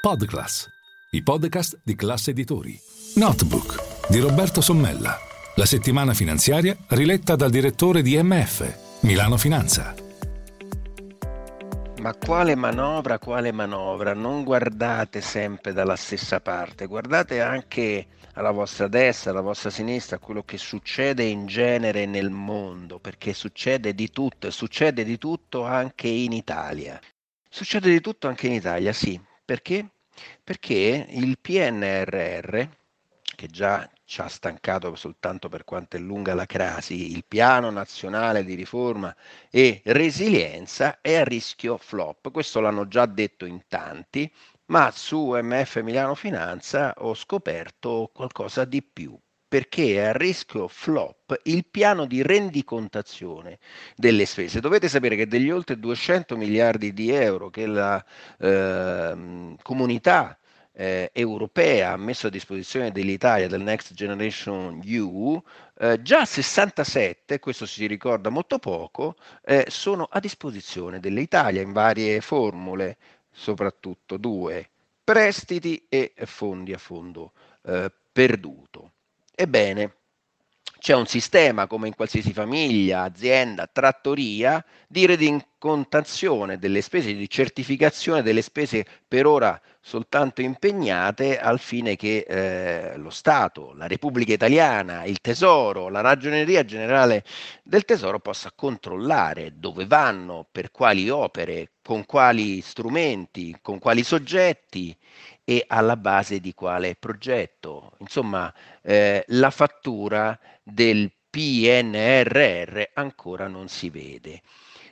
[0.00, 0.66] Podclass,
[1.10, 2.74] i podcast di classe editori.
[3.16, 5.14] Notebook di Roberto Sommella.
[5.56, 9.94] La settimana finanziaria riletta dal direttore di MF, Milano Finanza.
[12.00, 14.14] Ma quale manovra, quale manovra?
[14.14, 20.44] Non guardate sempre dalla stessa parte, guardate anche alla vostra destra, alla vostra sinistra, quello
[20.44, 26.32] che succede in genere nel mondo, perché succede di tutto succede di tutto anche in
[26.32, 26.98] Italia.
[27.50, 29.28] Succede di tutto anche in Italia, sì.
[29.50, 29.84] Perché?
[30.44, 32.62] Perché il PNRR,
[33.36, 38.44] che già ci ha stancato soltanto per quanto è lunga la crasi, il piano nazionale
[38.44, 39.14] di riforma
[39.50, 42.30] e resilienza è a rischio flop.
[42.30, 44.30] Questo l'hanno già detto in tanti,
[44.66, 49.18] ma su MF Milano Finanza ho scoperto qualcosa di più
[49.50, 53.58] perché è a rischio flop il piano di rendicontazione
[53.96, 54.60] delle spese.
[54.60, 58.02] Dovete sapere che degli oltre 200 miliardi di euro che la
[58.38, 60.38] eh, comunità
[60.72, 65.42] eh, europea ha messo a disposizione dell'Italia del Next Generation EU,
[65.80, 72.20] eh, già 67, questo si ricorda molto poco, eh, sono a disposizione dell'Italia in varie
[72.20, 72.98] formule,
[73.32, 74.70] soprattutto due,
[75.02, 77.32] prestiti e fondi a fondo
[77.64, 78.92] eh, perduto.
[79.40, 79.94] Ebbene,
[80.78, 88.20] c'è un sistema, come in qualsiasi famiglia, azienda, trattoria, di rendicontazione delle spese, di certificazione
[88.20, 95.04] delle spese per ora soltanto impegnate al fine che eh, lo Stato, la Repubblica Italiana,
[95.04, 97.24] il Tesoro, la Ragioneria Generale
[97.62, 104.94] del Tesoro possa controllare dove vanno, per quali opere, con quali strumenti, con quali soggetti
[105.50, 107.94] e alla base di quale progetto.
[107.98, 114.42] Insomma, eh, la fattura del PNRR ancora non si vede.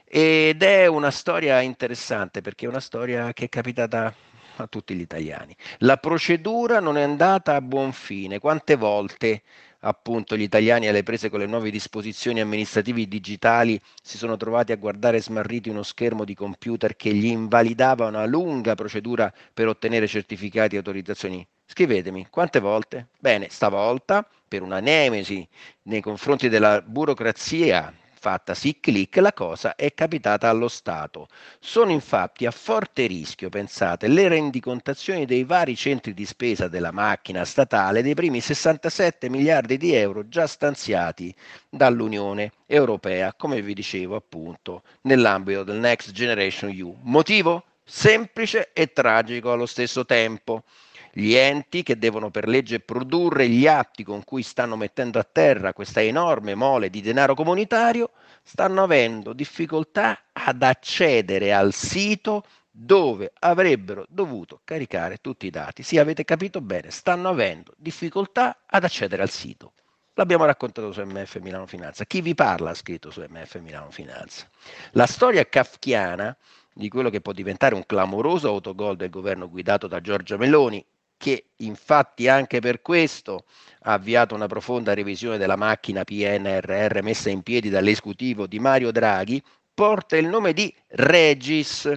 [0.05, 4.13] Ed è una storia interessante perché è una storia che è capitata
[4.57, 5.55] a tutti gli italiani.
[5.79, 8.41] La procedura non è andata a buon fine.
[8.41, 9.43] Quante volte
[9.81, 14.77] appunto gli italiani alle prese con le nuove disposizioni amministrative digitali si sono trovati a
[14.77, 20.75] guardare smarriti uno schermo di computer che gli invalidava una lunga procedura per ottenere certificati
[20.75, 21.47] e autorizzazioni?
[21.67, 23.09] Scrivetemi, quante volte?
[23.19, 25.47] Bene, stavolta per una nemesi
[25.83, 31.29] nei confronti della burocrazia fatta sì clic, la cosa è capitata allo Stato.
[31.61, 37.45] Sono infatti a forte rischio, pensate, le rendicontazioni dei vari centri di spesa della macchina
[37.45, 41.35] statale dei primi 67 miliardi di euro già stanziati
[41.69, 46.97] dall'Unione Europea, come vi dicevo appunto, nell'ambito del Next Generation EU.
[47.03, 47.65] Motivo?
[47.85, 50.65] Semplice e tragico allo stesso tempo
[51.13, 55.73] gli enti che devono per legge produrre gli atti con cui stanno mettendo a terra
[55.73, 58.11] questa enorme mole di denaro comunitario,
[58.43, 65.83] stanno avendo difficoltà ad accedere al sito dove avrebbero dovuto caricare tutti i dati.
[65.83, 69.73] Sì, avete capito bene, stanno avendo difficoltà ad accedere al sito.
[70.15, 72.05] L'abbiamo raccontato su MF Milano Finanza.
[72.05, 74.49] Chi vi parla ha scritto su MF Milano Finanza.
[74.93, 76.37] La storia kafkiana
[76.73, 80.85] di quello che può diventare un clamoroso autogol del governo guidato da Giorgia Meloni,
[81.19, 83.45] che infatti anche per questo
[83.83, 89.43] ha avviato una profonda revisione della macchina PNRR messa in piedi dall'esecutivo di Mario Draghi,
[89.75, 91.93] porta il nome di Regis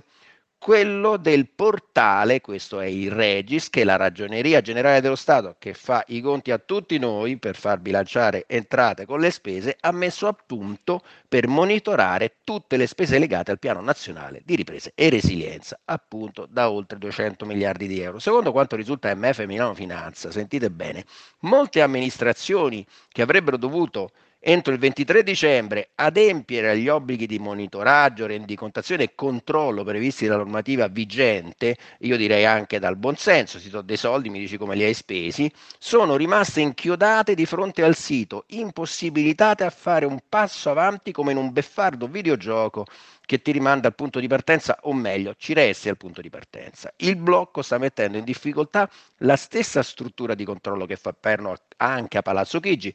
[0.64, 6.04] quello del portale, questo è il Regis, che la Ragioneria Generale dello Stato, che fa
[6.10, 10.34] i conti a tutti noi per far bilanciare entrate con le spese, ha messo a
[10.34, 16.46] punto per monitorare tutte le spese legate al Piano Nazionale di Ripresa e Resilienza, appunto
[16.48, 18.20] da oltre 200 miliardi di euro.
[18.20, 21.06] Secondo quanto risulta MF Milano Finanza, sentite bene,
[21.40, 24.12] molte amministrazioni che avrebbero dovuto
[24.44, 30.88] entro il 23 dicembre adempiere agli obblighi di monitoraggio, rendicontazione e controllo previsti dalla normativa
[30.88, 34.96] vigente, io direi anche dal buonsenso, si do dei soldi, mi dici come li hai
[34.96, 41.34] spesi, sono rimaste inchiodate di fronte al sito, impossibilitate a fare un passo avanti come
[41.34, 42.86] in un beffardo videogioco
[43.24, 46.92] che ti rimanda al punto di partenza, o meglio, ci resti al punto di partenza.
[46.98, 52.18] Il blocco sta mettendo in difficoltà la stessa struttura di controllo che fa perno anche
[52.18, 52.94] a Palazzo Chigi,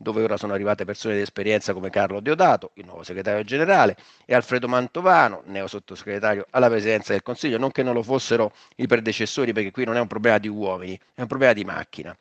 [0.00, 4.34] dove ora sono arrivate persone di esperienza come Carlo Deodato, il nuovo segretario generale, e
[4.34, 9.52] Alfredo Mantovano, neo sottosegretario alla presidenza del Consiglio, non che non lo fossero i predecessori,
[9.52, 12.16] perché qui non è un problema di uomini, è un problema di macchina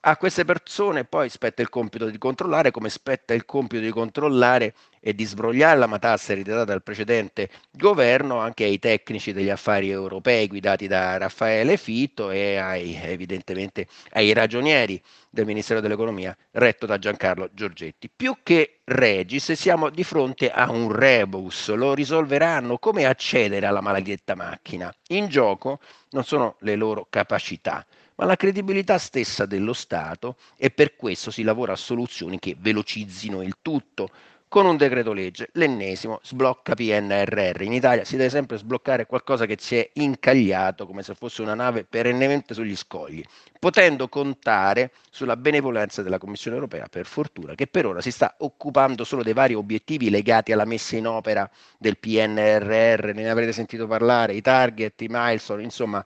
[0.00, 4.74] a queste persone poi spetta il compito di controllare, come spetta il compito di controllare
[5.00, 10.46] e di sbrogliare la matassa ereditata dal precedente governo anche ai tecnici degli affari europei
[10.48, 15.00] guidati da Raffaele Fitto e ai, evidentemente ai ragionieri
[15.30, 18.10] del Ministero dell'Economia retto da Giancarlo Giorgetti.
[18.14, 24.34] Più che Regis siamo di fronte a un rebus, lo risolveranno come accedere alla maledetta
[24.34, 24.92] macchina.
[25.08, 25.80] In gioco
[26.10, 27.84] non sono le loro capacità,
[28.18, 33.42] ma la credibilità stessa dello Stato e per questo si lavora a soluzioni che velocizzino
[33.42, 34.10] il tutto.
[34.48, 37.60] Con un decreto legge, l'ennesimo sblocca PNRR.
[37.60, 41.52] In Italia si deve sempre sbloccare qualcosa che si è incagliato come se fosse una
[41.52, 43.22] nave perennemente sugli scogli,
[43.58, 49.04] potendo contare sulla benevolenza della Commissione europea, per fortuna, che per ora si sta occupando
[49.04, 54.32] solo dei vari obiettivi legati alla messa in opera del PNRR, ne avrete sentito parlare,
[54.32, 56.02] i target, i milestone, insomma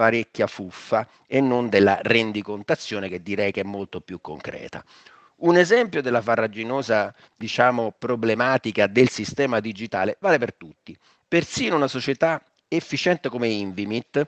[0.00, 4.82] parecchia fuffa e non della rendicontazione che direi che è molto più concreta.
[5.40, 10.96] Un esempio della farraginosa, diciamo, problematica del sistema digitale vale per tutti.
[11.28, 14.26] Persino una società efficiente come Invimit,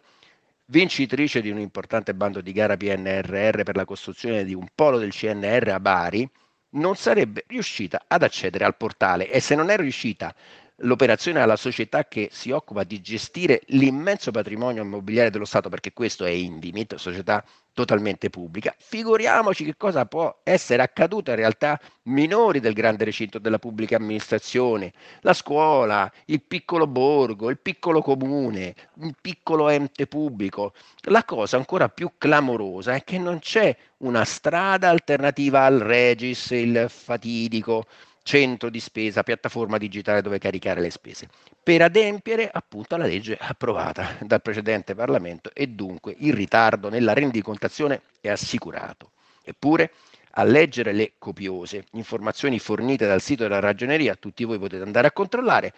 [0.66, 5.12] vincitrice di un importante bando di gara PNRR per la costruzione di un polo del
[5.12, 6.28] CNR a Bari,
[6.74, 10.34] non sarebbe riuscita ad accedere al portale e se non è riuscita
[10.76, 16.24] l'operazione alla società che si occupa di gestire l'immenso patrimonio immobiliare dello Stato, perché questo
[16.24, 22.74] è Indimit, società totalmente pubblica, figuriamoci che cosa può essere accaduto in realtà minori del
[22.74, 29.70] grande recinto della pubblica amministrazione, la scuola, il piccolo borgo, il piccolo comune, un piccolo
[29.70, 30.74] ente pubblico.
[31.06, 36.86] La cosa ancora più clamorosa è che non c'è una strada alternativa al Regis, il
[36.88, 37.86] fatidico
[38.22, 41.28] centro di spesa, piattaforma digitale dove caricare le spese,
[41.62, 48.02] per adempiere appunto alla legge approvata dal precedente Parlamento e dunque il ritardo nella rendicontazione
[48.20, 49.10] è assicurato.
[49.44, 49.92] Eppure,
[50.36, 55.12] a leggere le copiose informazioni fornite dal sito della ragioneria, tutti voi potete andare a
[55.12, 55.74] controllare,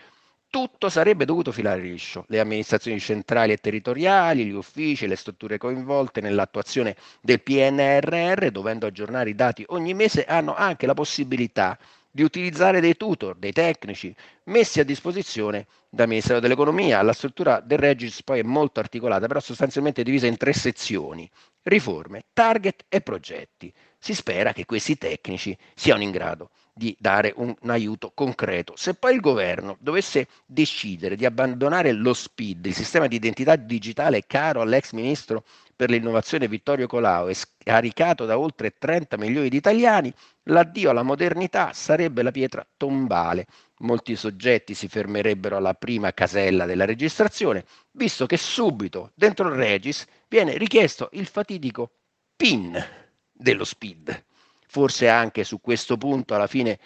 [0.55, 2.27] tutto sarebbe dovuto filare liscio.
[2.29, 9.31] Le amministrazioni centrali e territoriali, gli uffici, le strutture coinvolte nell'attuazione del PNRR, dovendo aggiornare
[9.31, 11.77] i dati ogni mese, hanno anche la possibilità
[12.15, 14.15] di utilizzare dei tutor, dei tecnici
[14.45, 17.03] messi a disposizione dal Ministero dell'Economia.
[17.03, 21.29] La struttura del Regis poi è molto articolata, però sostanzialmente divisa in tre sezioni,
[21.63, 23.73] riforme, target e progetti.
[23.99, 28.75] Si spera che questi tecnici siano in grado di dare un, un, aiuto concreto.
[28.77, 34.25] Se poi il governo dovesse decidere di abbandonare lo SPID, il sistema di identità digitale
[34.25, 35.43] caro all'ex ministro
[35.77, 40.13] per l'innovazione Vittorio Colau e scaricato da oltre 30 milioni di italiani,
[40.45, 43.47] l'addio alla modernità sarebbe la pietra tombale.
[43.79, 50.07] Molti soggetti si fermerebbero alla prima casella della registrazione, visto che subito dentro il Regis
[50.29, 51.91] viene richiesto il fatidico
[52.37, 52.83] PIN
[53.33, 54.25] dello SPID.
[54.67, 56.79] Forse anche su questo punto alla fine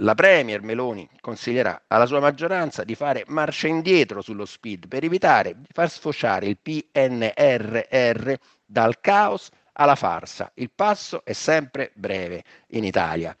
[0.00, 5.54] la Premier Meloni consiglierà alla sua maggioranza di fare marcia indietro sullo SPID per evitare
[5.56, 8.32] di far sfociare il PNRR
[8.64, 10.50] dal caos alla farsa.
[10.54, 13.36] Il passo è sempre breve in Italia.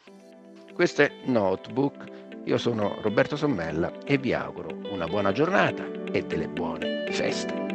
[0.72, 2.04] Questo è Notebook.
[2.44, 7.66] Io sono Roberto Sommella e vi auguro una buona giornata e delle buone feste.